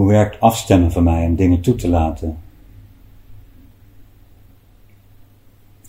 Hoe 0.00 0.08
werkt 0.08 0.40
afstemmen 0.40 0.92
voor 0.92 1.02
mij 1.02 1.26
om 1.26 1.36
dingen 1.36 1.60
toe 1.60 1.74
te 1.74 1.88
laten? 1.88 2.38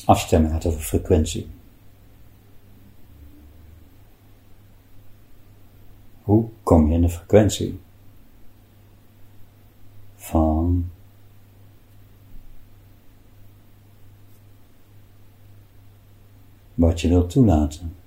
Afstemmen 0.05 0.51
gaat 0.51 0.65
over 0.65 0.81
frequentie. 0.81 1.49
Hoe 6.21 6.49
kom 6.63 6.87
je 6.87 6.93
in 6.93 7.01
de 7.01 7.09
frequentie 7.09 7.79
van 10.15 10.89
wat 16.73 17.01
je 17.01 17.07
wilt 17.07 17.29
toelaten? 17.29 18.00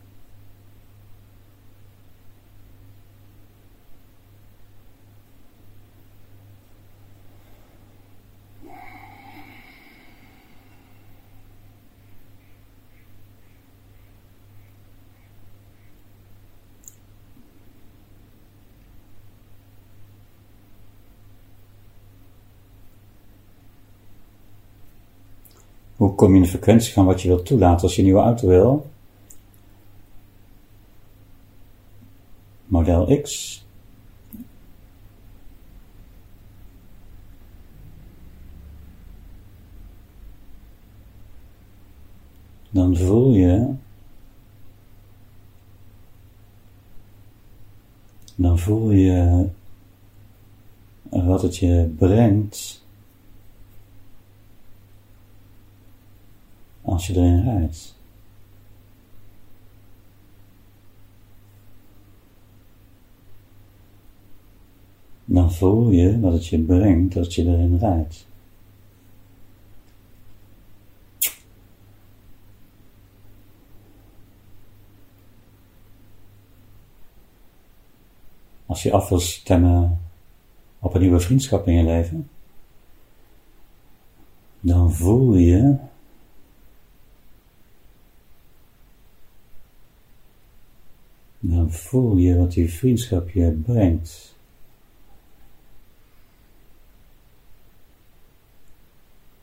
Hoe 25.97 26.15
kom 26.15 26.31
je 26.31 26.37
in 26.37 26.43
de 26.43 26.49
frequentie 26.49 26.93
van 26.93 27.05
wat 27.05 27.23
je 27.23 27.29
wilt 27.29 27.47
toelaten 27.47 27.83
als 27.83 27.93
je 27.93 27.99
een 27.99 28.05
nieuwe 28.05 28.23
auto 28.23 28.49
wil? 28.49 28.91
Model 32.67 33.21
X. 33.23 33.63
Dan 42.71 42.97
voel 42.97 43.33
je 43.33 43.75
dan 48.35 48.59
voel 48.59 48.91
je 48.91 49.49
wat 51.03 51.43
het 51.43 51.57
je 51.57 51.93
brengt 51.97 52.84
als 56.85 57.07
je 57.07 57.15
erin 57.15 57.43
rijdt. 57.43 57.95
Dan 65.25 65.53
voel 65.53 65.91
je 65.91 66.21
wat 66.21 66.33
het 66.33 66.47
je 66.47 66.59
brengt 66.59 67.17
als 67.17 67.35
je 67.35 67.43
erin 67.45 67.79
rijdt. 67.79 68.27
Als 78.67 78.83
je 78.83 78.93
af 78.93 79.09
wil 79.09 79.21
stemmen 79.21 80.01
op 80.79 80.95
een 80.95 81.01
nieuwe 81.01 81.21
vriendschap 81.21 81.67
in 81.67 81.75
je 81.75 81.85
leven, 81.85 82.29
dan 84.61 84.93
voel 84.93 85.35
je 85.35 85.77
dan 91.65 91.73
voel 91.73 92.17
je 92.17 92.37
wat 92.37 92.53
die 92.53 92.73
vriendschap 92.73 93.31
je 93.31 93.51
brengt. 93.51 94.35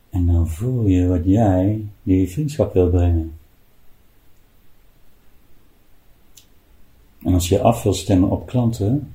En 0.09 0.25
dan 0.25 0.49
voel 0.49 0.87
je 0.87 1.07
wat 1.07 1.25
jij 1.25 1.85
die 2.03 2.29
vriendschap 2.29 2.73
wil 2.73 2.89
brengen. 2.89 3.39
En 7.23 7.33
als 7.33 7.49
je 7.49 7.61
af 7.61 7.83
wil 7.83 7.93
stemmen 7.93 8.29
op 8.29 8.47
klanten, 8.47 9.13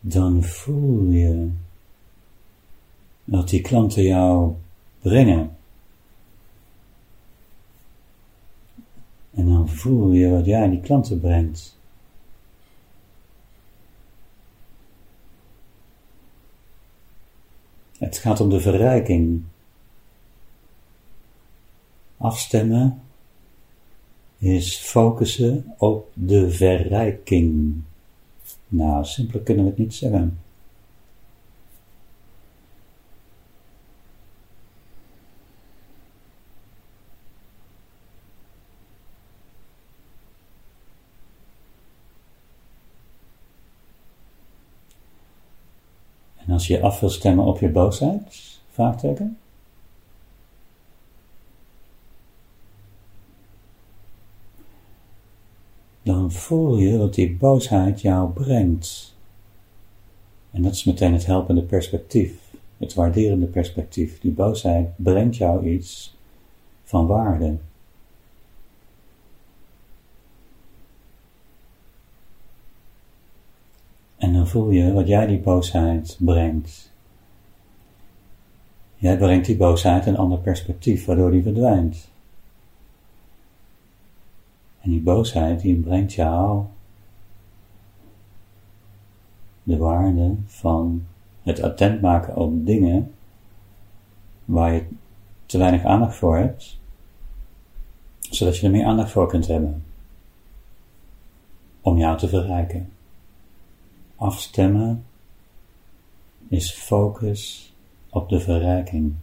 dan 0.00 0.42
voel 0.42 1.10
je 1.10 1.50
wat 3.24 3.48
die 3.48 3.60
klanten 3.60 4.02
jou 4.02 4.54
brengen. 5.00 5.56
En 9.30 9.46
dan 9.46 9.68
je 9.88 10.30
wat 10.30 10.44
jij 10.44 10.68
die 10.68 10.80
klanten 10.80 11.20
brengt. 11.20 11.78
Het 17.98 18.18
gaat 18.18 18.40
om 18.40 18.50
de 18.50 18.60
verrijking. 18.60 19.42
Afstemmen 22.16 23.00
is 24.38 24.76
focussen 24.76 25.74
op 25.78 26.10
de 26.14 26.50
verrijking. 26.50 27.74
Nou, 28.68 29.04
simpeler 29.04 29.42
kunnen 29.42 29.64
we 29.64 29.70
het 29.70 29.78
niet 29.78 29.94
zeggen. 29.94 30.38
Als 46.56 46.66
je 46.66 46.80
af 46.80 47.00
wil 47.00 47.10
stemmen 47.10 47.44
op 47.44 47.58
je 47.58 47.68
boosheid, 47.68 48.58
vraagteken. 48.70 49.38
Dan 56.02 56.32
voel 56.32 56.76
je 56.76 56.98
wat 56.98 57.14
die 57.14 57.36
boosheid 57.36 58.00
jou 58.00 58.30
brengt. 58.30 59.16
En 60.50 60.62
dat 60.62 60.72
is 60.72 60.84
meteen 60.84 61.12
het 61.12 61.26
helpende 61.26 61.62
perspectief, 61.62 62.32
het 62.76 62.94
waarderende 62.94 63.46
perspectief. 63.46 64.20
Die 64.20 64.32
boosheid 64.32 64.88
brengt 64.96 65.36
jou 65.36 65.68
iets 65.68 66.16
van 66.84 67.06
waarde. 67.06 67.56
Voel 74.46 74.70
je 74.70 74.92
wat 74.92 75.06
jij 75.06 75.26
die 75.26 75.38
boosheid 75.38 76.16
brengt. 76.20 76.92
Jij 78.96 79.16
brengt 79.16 79.46
die 79.46 79.56
boosheid 79.56 80.06
een 80.06 80.16
ander 80.16 80.38
perspectief, 80.38 81.04
waardoor 81.04 81.30
die 81.30 81.42
verdwijnt. 81.42 82.08
En 84.80 84.90
die 84.90 85.00
boosheid 85.00 85.60
die 85.60 85.76
brengt 85.76 86.12
jou 86.12 86.64
de 89.62 89.76
waarde 89.76 90.34
van 90.46 91.06
het 91.42 91.62
attent 91.62 92.00
maken 92.00 92.36
op 92.36 92.66
dingen 92.66 93.12
waar 94.44 94.72
je 94.72 94.86
te 95.46 95.58
weinig 95.58 95.84
aandacht 95.84 96.16
voor 96.16 96.36
hebt, 96.36 96.78
zodat 98.18 98.56
je 98.56 98.66
er 98.66 98.72
meer 98.72 98.86
aandacht 98.86 99.10
voor 99.10 99.28
kunt 99.28 99.46
hebben 99.46 99.84
om 101.80 101.98
jou 101.98 102.18
te 102.18 102.28
verrijken. 102.28 102.95
Afstemmen 104.16 105.04
is 106.48 106.72
focus 106.72 107.74
op 108.08 108.28
de 108.28 108.40
verrijking. 108.40 109.14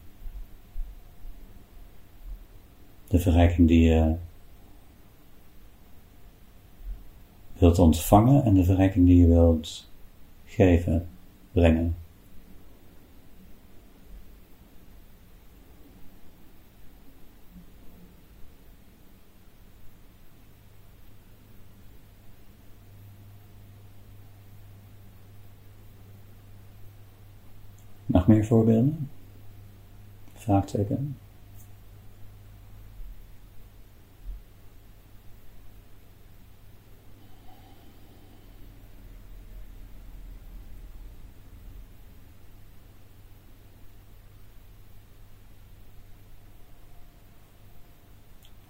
De 3.08 3.20
verrijking 3.20 3.68
die 3.68 3.90
je 3.90 4.16
wilt 7.54 7.80
ontvangen 7.80 8.44
en 8.44 8.54
de 8.54 8.64
verrijking 8.64 9.06
die 9.06 9.22
je 9.22 9.28
wilt 9.28 9.90
geven, 10.46 11.10
brengen. 11.52 12.03
Nog 28.14 28.28
meer 28.28 28.46
voorbeelden? 28.46 29.10
Vraagteken. 30.34 31.18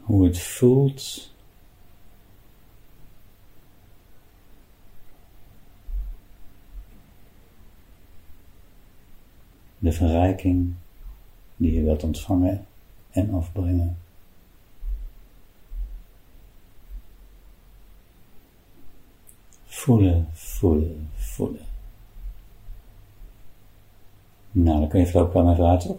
Hoe 0.02 0.26
het 0.26 0.40
voelt 0.40 1.33
de 9.84 9.92
verrijking 9.92 10.74
die 11.56 11.74
je 11.74 11.84
wilt 11.84 12.04
ontvangen 12.04 12.66
en 13.10 13.34
afbrengen. 13.34 13.98
Voelen, 19.66 20.28
voelen, 20.32 21.10
voelen. 21.16 21.66
Nou, 24.52 24.80
dan 24.80 24.88
kun 24.88 25.00
je 25.00 25.20
ook 25.20 25.34
wel 25.34 25.52
even 25.52 25.80
toch? 25.80 25.98